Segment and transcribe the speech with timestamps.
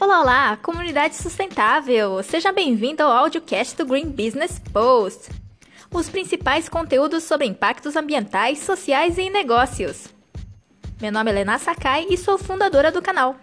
[0.00, 2.22] Olá, olá, comunidade sustentável!
[2.22, 5.28] Seja bem-vindo ao audiocast do Green Business Post.
[5.92, 10.08] Os principais conteúdos sobre impactos ambientais, sociais e negócios.
[11.02, 13.36] Meu nome é Lena Sakai e sou fundadora do canal.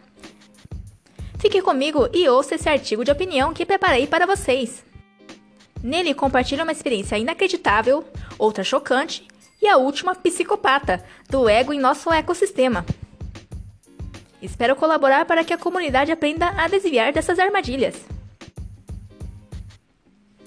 [1.38, 4.84] Fique comigo e ouça esse artigo de opinião que preparei para vocês.
[5.84, 8.04] Nele compartilho uma experiência inacreditável,
[8.40, 9.28] outra chocante
[9.62, 12.84] e a última psicopata do ego em nosso ecossistema.
[14.48, 17.96] Espero colaborar para que a comunidade aprenda a desviar dessas armadilhas.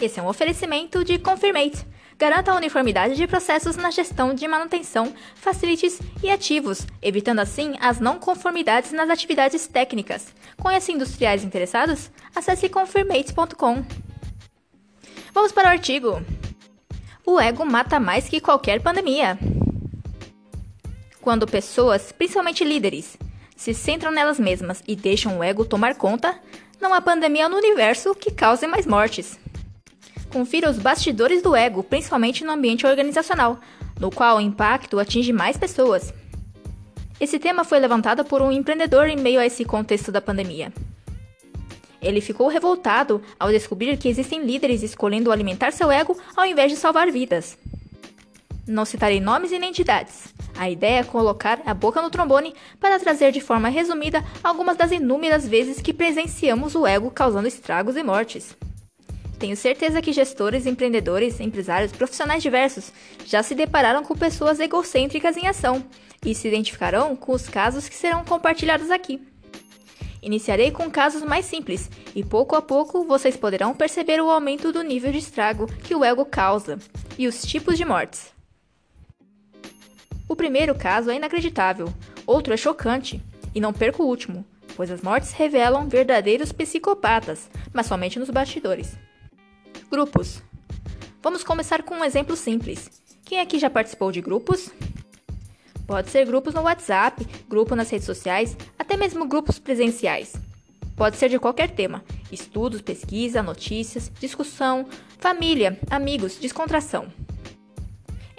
[0.00, 1.86] Esse é um oferecimento de Confirmate.
[2.18, 8.00] Garanta a uniformidade de processos na gestão de manutenção, facilities e ativos, evitando assim as
[8.00, 10.34] não conformidades nas atividades técnicas.
[10.56, 12.10] Conhece industriais interessados?
[12.34, 13.84] Acesse confirmate.com.
[15.34, 16.22] Vamos para o artigo.
[17.24, 19.38] O ego mata mais que qualquer pandemia.
[21.20, 23.18] Quando pessoas, principalmente líderes,
[23.60, 26.34] se centram nelas mesmas e deixam o ego tomar conta,
[26.80, 29.38] não há pandemia no universo que cause mais mortes.
[30.32, 33.60] Confira os bastidores do ego, principalmente no ambiente organizacional,
[34.00, 36.10] no qual o impacto atinge mais pessoas.
[37.20, 40.72] Esse tema foi levantado por um empreendedor em meio a esse contexto da pandemia.
[42.00, 46.78] Ele ficou revoltado ao descobrir que existem líderes escolhendo alimentar seu ego ao invés de
[46.78, 47.58] salvar vidas.
[48.66, 52.98] Não citarei nomes e nem entidades, a ideia é colocar a boca no trombone para
[52.98, 58.02] trazer de forma resumida algumas das inúmeras vezes que presenciamos o ego causando estragos e
[58.02, 58.54] mortes.
[59.38, 62.92] Tenho certeza que gestores, empreendedores, empresários, profissionais diversos
[63.24, 65.82] já se depararam com pessoas egocêntricas em ação
[66.22, 69.18] e se identificarão com os casos que serão compartilhados aqui.
[70.20, 74.82] Iniciarei com casos mais simples e pouco a pouco vocês poderão perceber o aumento do
[74.82, 76.78] nível de estrago que o ego causa
[77.16, 78.38] e os tipos de mortes.
[80.30, 81.92] O primeiro caso é inacreditável,
[82.24, 83.20] outro é chocante,
[83.52, 88.96] e não perco o último, pois as mortes revelam verdadeiros psicopatas, mas somente nos bastidores.
[89.90, 90.40] Grupos.
[91.20, 92.88] Vamos começar com um exemplo simples.
[93.24, 94.70] Quem aqui já participou de grupos?
[95.84, 100.34] Pode ser grupos no WhatsApp, grupo nas redes sociais, até mesmo grupos presenciais.
[100.94, 104.86] Pode ser de qualquer tema: estudos, pesquisa, notícias, discussão,
[105.18, 107.08] família, amigos, descontração.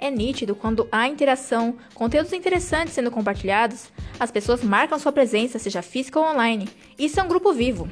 [0.02, 3.84] É nítido quando há interação, conteúdos interessantes sendo compartilhados,
[4.18, 6.68] as pessoas marcam sua presença, seja física ou online.
[6.98, 7.88] Isso é um grupo vivo.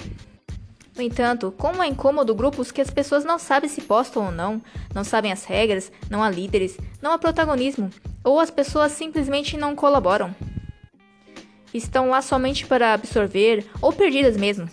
[0.97, 4.61] No entanto, como é incômodo grupos que as pessoas não sabem se postam ou não,
[4.93, 7.91] não sabem as regras, não há líderes, não há protagonismo,
[8.25, 10.35] ou as pessoas simplesmente não colaboram.
[11.73, 14.69] Estão lá somente para absorver ou perdidas mesmo.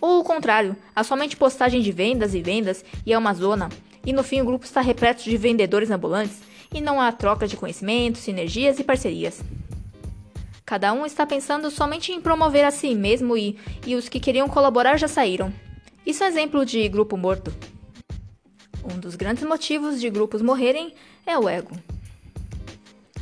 [0.00, 3.70] Ou o contrário, há somente postagem de vendas e vendas e é uma zona,
[4.04, 7.56] e no fim o grupo está repleto de vendedores ambulantes e não há troca de
[7.56, 9.42] conhecimentos, sinergias e parcerias.
[10.64, 13.56] Cada um está pensando somente em promover a si mesmo e,
[13.86, 15.52] e os que queriam colaborar já saíram.
[16.04, 17.52] Isso é um exemplo de grupo morto.
[18.84, 20.92] Um dos grandes motivos de grupos morrerem
[21.24, 21.70] é o ego.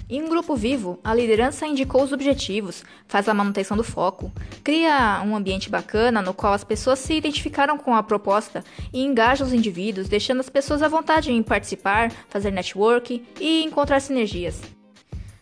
[0.07, 4.31] Em um grupo vivo, a liderança indicou os objetivos, faz a manutenção do foco,
[4.63, 9.43] cria um ambiente bacana no qual as pessoas se identificaram com a proposta e engaja
[9.43, 14.61] os indivíduos, deixando as pessoas à vontade em participar, fazer network e encontrar sinergias.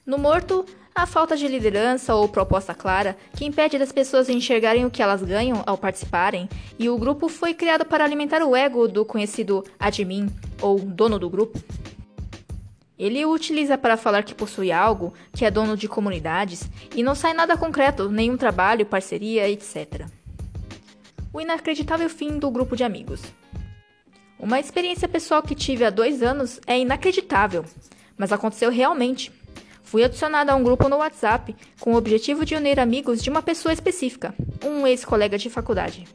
[0.07, 4.91] No morto, a falta de liderança ou proposta clara, que impede das pessoas enxergarem o
[4.91, 6.49] que elas ganham ao participarem,
[6.79, 10.29] e o grupo foi criado para alimentar o ego do conhecido admin
[10.61, 11.59] ou dono do grupo.
[13.03, 17.17] Ele o utiliza para falar que possui algo, que é dono de comunidades, e não
[17.17, 20.07] sai nada concreto, nenhum trabalho, parceria, etc.
[21.33, 23.21] O inacreditável fim do grupo de amigos.
[24.39, 27.65] Uma experiência pessoal que tive há dois anos é inacreditável,
[28.17, 29.33] mas aconteceu realmente.
[29.83, 33.43] Fui adicionada a um grupo no WhatsApp com o objetivo de unir amigos de uma
[33.43, 34.33] pessoa específica,
[34.65, 36.07] um ex-colega de faculdade.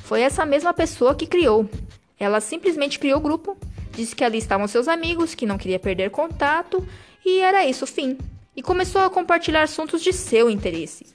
[0.00, 1.70] Foi essa mesma pessoa que criou.
[2.18, 3.56] Ela simplesmente criou o grupo
[3.92, 6.86] Disse que ali estavam seus amigos, que não queria perder contato,
[7.24, 8.18] e era isso, fim.
[8.56, 11.06] E começou a compartilhar assuntos de seu interesse.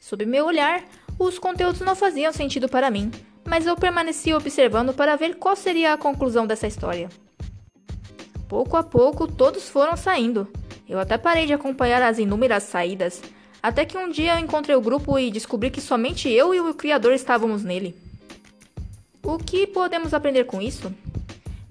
[0.00, 0.82] Sob meu olhar,
[1.18, 3.10] os conteúdos não faziam sentido para mim,
[3.44, 7.08] mas eu permaneci observando para ver qual seria a conclusão dessa história.
[8.48, 10.48] Pouco a pouco, todos foram saindo.
[10.88, 13.22] Eu até parei de acompanhar as inúmeras saídas,
[13.62, 16.74] até que um dia eu encontrei o grupo e descobri que somente eu e o
[16.74, 17.96] criador estávamos nele.
[19.22, 20.92] O que podemos aprender com isso?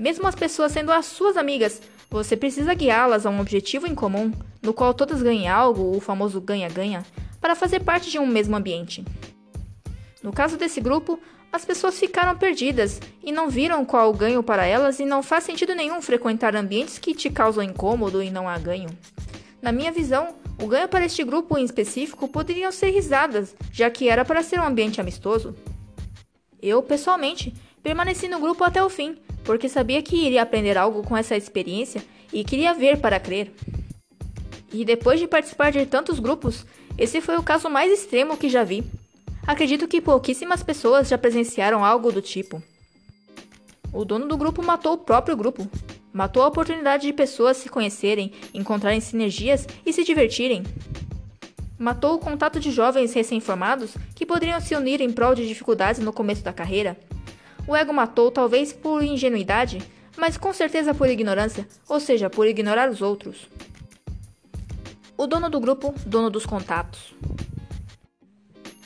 [0.03, 4.33] Mesmo as pessoas sendo as suas amigas, você precisa guiá-las a um objetivo em comum,
[4.61, 7.05] no qual todas ganhem algo, o famoso ganha-ganha,
[7.39, 9.01] para fazer parte de um mesmo ambiente.
[10.21, 11.17] No caso desse grupo,
[11.53, 15.45] as pessoas ficaram perdidas e não viram qual o ganho para elas e não faz
[15.45, 18.89] sentido nenhum frequentar ambientes que te causam incômodo e não há ganho.
[19.61, 24.07] Na minha visão, O ganho para este grupo em específico poderiam ser risadas, já que
[24.07, 25.55] era para ser um ambiente amistoso.
[26.61, 31.15] Eu, pessoalmente, permaneci no grupo até o fim, porque sabia que iria aprender algo com
[31.15, 33.51] essa experiência e queria ver para crer.
[34.71, 36.65] E depois de participar de tantos grupos,
[36.97, 38.83] esse foi o caso mais extremo que já vi.
[39.45, 42.63] Acredito que pouquíssimas pessoas já presenciaram algo do tipo.
[43.91, 45.69] O dono do grupo matou o próprio grupo.
[46.11, 50.63] Matou a oportunidade de pessoas se conhecerem, encontrarem sinergias e se divertirem.
[51.77, 56.13] Matou o contato de jovens recém-formados que poderiam se unir em prol de dificuldades no
[56.13, 56.97] começo da carreira.
[57.67, 59.81] O ego matou talvez por ingenuidade,
[60.17, 63.47] mas com certeza por ignorância, ou seja, por ignorar os outros.
[65.17, 67.13] O dono do grupo, dono dos contatos.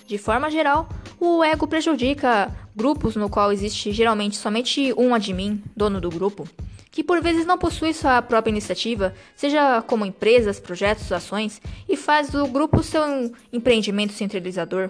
[0.06, 0.88] De forma geral,
[1.19, 6.47] o ego prejudica grupos no qual existe geralmente somente um admin, dono do grupo,
[6.91, 12.30] que por vezes não possui sua própria iniciativa, seja como empresas, projetos, ações, e faz
[12.30, 13.01] do grupo seu
[13.51, 14.89] empreendimento centralizador.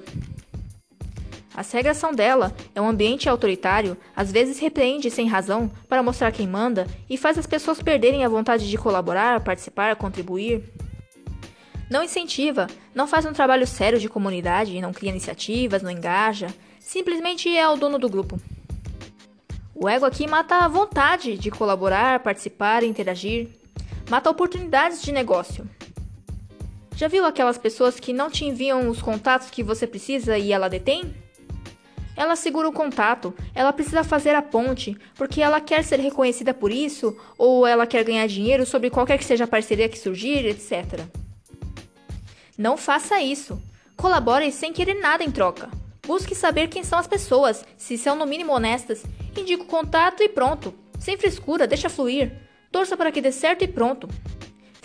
[1.71, 6.47] Regras são dela, é um ambiente autoritário, às vezes repreende sem razão para mostrar quem
[6.47, 10.63] manda e faz as pessoas perderem a vontade de colaborar, participar, contribuir.
[11.89, 17.49] Não incentiva, não faz um trabalho sério de comunidade, não cria iniciativas, não engaja, simplesmente
[17.57, 18.39] é o dono do grupo.
[19.73, 23.49] O ego aqui mata a vontade de colaborar, participar, interagir,
[24.09, 25.67] mata oportunidades de negócio.
[26.95, 30.67] Já viu aquelas pessoas que não te enviam os contatos que você precisa e ela
[30.67, 31.13] detém?
[32.17, 36.71] Ela segura o contato, ela precisa fazer a ponte, porque ela quer ser reconhecida por
[36.71, 40.99] isso, ou ela quer ganhar dinheiro sobre qualquer que seja a parceria que surgir, etc.
[42.57, 43.61] Não faça isso.
[43.95, 45.69] Colabore sem querer nada em troca.
[46.07, 49.03] Busque saber quem são as pessoas, se são no mínimo honestas.
[49.37, 50.73] Indique o contato e pronto.
[50.99, 52.31] Sem frescura, deixa fluir.
[52.71, 54.09] Torça para que dê certo e pronto.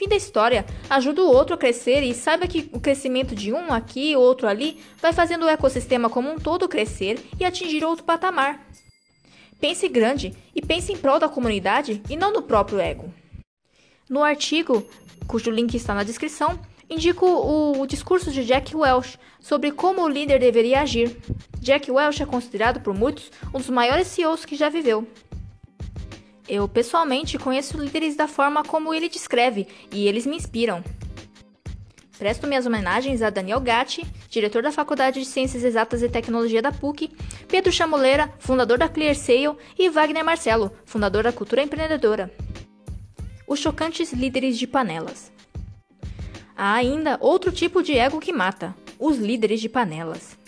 [0.03, 0.67] Fim da história.
[0.91, 4.81] Ajuda o outro a crescer e saiba que o crescimento de um aqui, outro ali,
[5.01, 8.67] vai fazendo o ecossistema como um todo crescer e atingir outro patamar.
[9.61, 13.15] Pense grande e pense em prol da comunidade e não do próprio ego.
[14.11, 14.85] No artigo,
[15.29, 16.59] cujo link está na descrição,
[16.91, 21.17] indico o, o, discurso de Jack Welch sobre como o líder deveria agir.
[21.61, 25.07] Jack Welch é considerado por muitos um dos maiores CEOs que já viveu.
[26.49, 30.83] Eu pessoalmente conheço líderes da forma como ele descreve e eles me inspiram.
[32.19, 36.71] Presto minhas homenagens a Daniel Gatti, diretor da Faculdade de Ciências Exatas e Tecnologia da
[36.71, 37.11] PUC,
[37.49, 42.33] Pedro Chamoleira, fundador da ClearSale, e Wagner Marcelo, fundador da Cultura Empreendedora.
[43.47, 45.33] Os chocantes líderes de panelas.
[46.57, 50.39] Há ainda outro tipo de ego que mata: os líderes de panelas.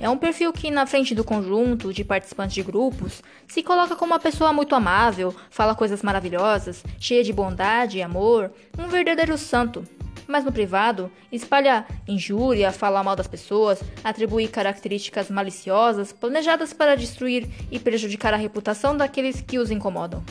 [0.00, 4.12] É um perfil que, na frente do conjunto de participantes de grupos, se coloca como
[4.12, 9.84] uma pessoa muito amável, fala coisas maravilhosas, cheia de bondade e amor, um verdadeiro santo.
[10.28, 17.48] Mas no privado, espalha injúria, fala mal das pessoas, atribui características maliciosas, planejadas para destruir
[17.68, 20.22] e prejudicar a reputação daqueles que os incomodam.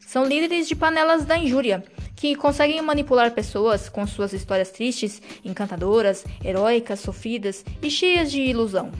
[0.00, 1.84] São líderes de panelas da injúria,
[2.18, 8.90] que conseguem manipular pessoas com suas histórias tristes, encantadoras, heróicas, sofridas e cheias de ilusão.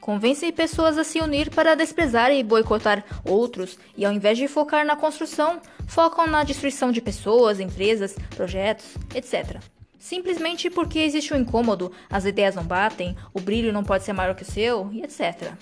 [0.00, 4.86] Convencem pessoas a se unir para desprezar e boicotar outros e, ao invés de focar
[4.86, 9.60] na construção, focam na destruição de pessoas, empresas, projetos, etc.
[9.98, 14.34] Simplesmente porque existe um incômodo, as ideias não batem, o brilho não pode ser maior
[14.34, 15.52] que o seu e etc.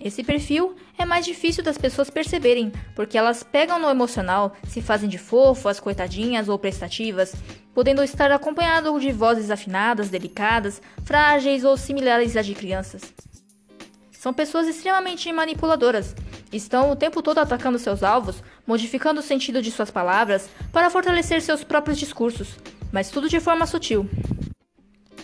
[0.00, 5.08] Esse perfil é mais difícil das pessoas perceberem, porque elas pegam no emocional, se fazem
[5.08, 7.34] de fofas, coitadinhas ou prestativas,
[7.74, 13.02] podendo estar acompanhado de vozes afinadas, delicadas, frágeis ou similares às de crianças.
[14.12, 16.14] São pessoas extremamente manipuladoras.
[16.52, 21.42] Estão o tempo todo atacando seus alvos, modificando o sentido de suas palavras para fortalecer
[21.42, 22.56] seus próprios discursos,
[22.92, 24.08] mas tudo de forma sutil.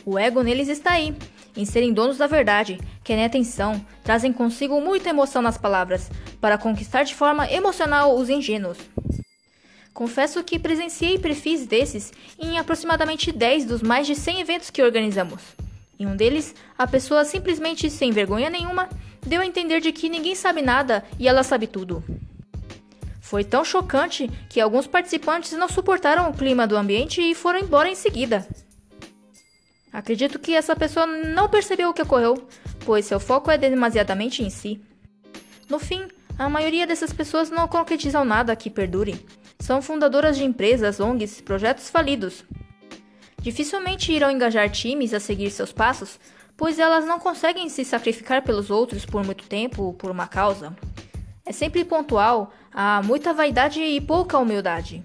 [0.05, 1.17] O ego neles está aí,
[1.57, 7.05] em serem donos da verdade, querem atenção, trazem consigo muita emoção nas palavras, para conquistar
[7.05, 8.79] de forma emocional os ingênuos.
[9.93, 15.41] Confesso que presenciei perfis desses em aproximadamente 10 dos mais de 100 eventos que organizamos.
[15.99, 18.89] Em um deles, a pessoa simplesmente sem vergonha nenhuma
[19.25, 22.03] deu a entender de que ninguém sabe nada e ela sabe tudo.
[23.21, 27.89] Foi tão chocante que alguns participantes não suportaram o clima do ambiente e foram embora
[27.89, 28.47] em seguida.
[29.95, 32.49] Acredito que essa pessoa não percebeu o que ocorreu,
[32.85, 34.81] pois seu foco é demasiadamente em si.
[35.71, 39.25] No fim, a maioria dessas pessoas não concretizam nada que perdure.
[39.61, 42.45] São fundadoras de empresas, ONGs, projetos falidos.
[43.41, 46.19] Dificilmente irão engajar times a seguir seus passos,
[46.57, 50.77] pois elas não conseguem se sacrificar pelos outros por muito tempo por uma causa.
[51.47, 55.05] É sempre pontual, há muita vaidade e pouca humildade.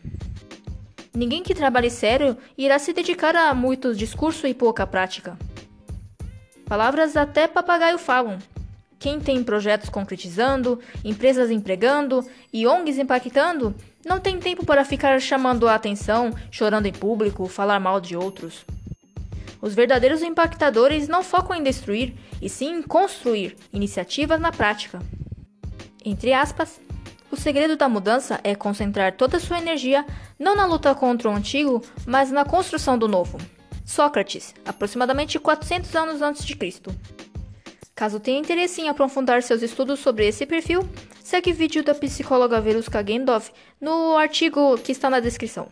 [1.13, 5.37] Ninguém que trabalhe sério irá se dedicar a muito discurso e pouca prática.
[6.65, 8.37] Palavras até papagaio falam.
[8.99, 12.23] Quem tem projetos concretizando, empresas empregando
[12.53, 13.73] e ONGs impactando,
[14.05, 18.65] não tem tempo para ficar chamando a atenção, chorando em público, falar mal de outros.
[19.61, 24.99] Os verdadeiros impactadores não focam em destruir, e sim em construir iniciativas na prática.
[26.05, 26.79] Entre aspas,
[27.31, 30.05] o segredo da mudança é concentrar toda sua energia
[30.37, 33.37] não na luta contra o antigo, mas na construção do novo.
[33.85, 36.95] Sócrates, aproximadamente 400 anos antes de Cristo.
[37.95, 40.87] Caso tenha interesse em aprofundar seus estudos sobre esse perfil,
[41.21, 45.67] segue o vídeo da psicóloga Veruska Gendov no artigo que está na descrição.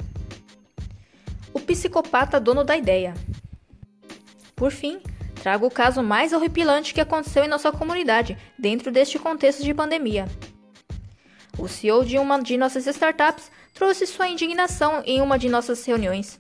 [1.54, 3.14] O psicopata dono da ideia.
[4.56, 5.00] Por fim,
[5.42, 10.28] trago o caso mais horripilante que aconteceu em nossa comunidade dentro deste contexto de pandemia.
[11.58, 16.40] O CEO de uma de nossas startups trouxe sua indignação em uma de nossas reuniões.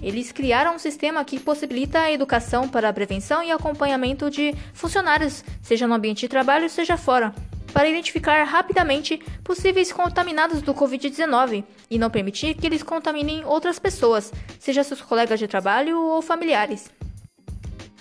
[0.00, 5.42] Eles criaram um sistema que possibilita a educação para a prevenção e acompanhamento de funcionários,
[5.62, 7.34] seja no ambiente de trabalho, seja fora,
[7.72, 14.32] para identificar rapidamente possíveis contaminados do Covid-19 e não permitir que eles contaminem outras pessoas,
[14.60, 16.88] seja seus colegas de trabalho ou familiares.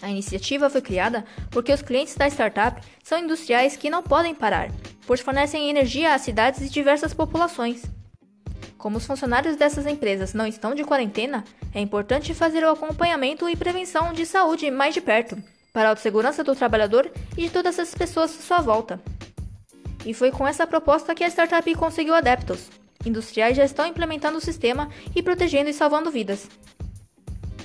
[0.01, 4.69] A iniciativa foi criada porque os clientes da startup são industriais que não podem parar,
[5.05, 7.83] pois fornecem energia às cidades e diversas populações.
[8.77, 11.43] Como os funcionários dessas empresas não estão de quarentena,
[11.73, 15.41] é importante fazer o acompanhamento e prevenção de saúde mais de perto,
[15.73, 19.01] para a segurança do trabalhador e de todas as pessoas à sua volta.
[20.05, 22.69] E foi com essa proposta que a startup conseguiu adeptos.
[23.03, 26.47] Industriais já estão implementando o sistema e protegendo e salvando vidas.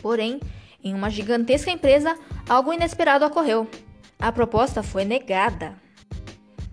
[0.01, 0.41] Porém,
[0.83, 2.19] em uma gigantesca empresa,
[2.49, 3.69] algo inesperado ocorreu.
[4.19, 5.75] A proposta foi negada.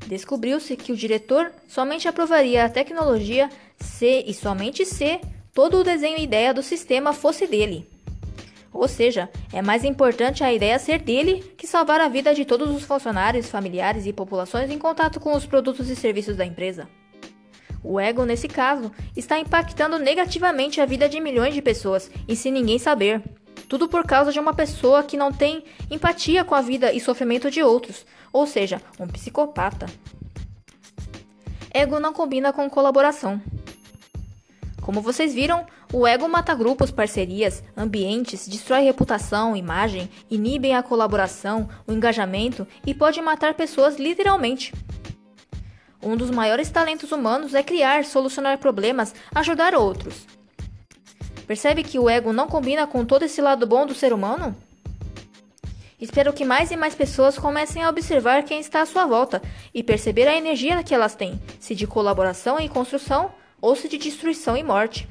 [0.07, 5.19] Descobriu-se que o diretor somente aprovaria a tecnologia se e somente se
[5.53, 7.85] todo o desenho e ideia do sistema fosse dele.
[8.71, 12.73] Ou seja, é mais importante a ideia ser dele que salvar a vida de todos
[12.73, 16.87] os funcionários, familiares e populações em contato com os produtos e serviços da empresa.
[17.83, 22.51] O ego, nesse caso, está impactando negativamente a vida de milhões de pessoas e sem
[22.51, 23.21] ninguém saber.
[23.67, 27.51] Tudo por causa de uma pessoa que não tem empatia com a vida e sofrimento
[27.51, 29.87] de outros, ou seja, um psicopata.
[31.73, 33.41] Ego não combina com colaboração.
[34.81, 41.67] Como vocês viram, o ego mata grupos, parcerias, ambientes, destrói reputação, imagem, inibe a colaboração,
[41.85, 44.73] o engajamento e pode matar pessoas literalmente.
[46.01, 50.25] Um dos maiores talentos humanos é criar, solucionar problemas, ajudar outros.
[51.47, 54.53] Percebe que o ego não combina com todo esse lado bom do ser humano?
[55.99, 59.41] Espero que mais e mais pessoas comecem a observar quem está à sua volta
[59.73, 63.97] e perceber a energia que elas têm, se de colaboração e construção ou se de
[63.97, 65.07] destruição e morte.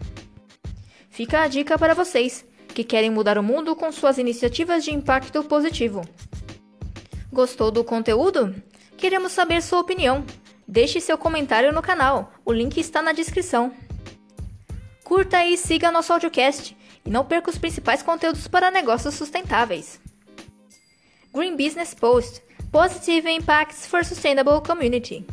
[1.09, 5.43] Fica a dica para vocês que querem mudar o mundo com suas iniciativas de impacto
[5.43, 6.03] positivo.
[7.33, 8.55] Gostou do conteúdo?
[8.97, 10.25] Queremos saber sua opinião.
[10.69, 13.73] Deixe seu comentário no canal, o link está na descrição.
[15.07, 16.77] Curta e siga nosso audiocast.
[17.05, 20.01] E não perca os principais conteúdos para negócios sustentáveis.
[21.33, 22.43] Green Business Post.
[22.73, 25.25] Positive Impacts for Sustainable Community